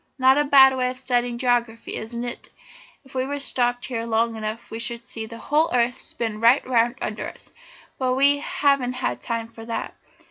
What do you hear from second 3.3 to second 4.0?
stopped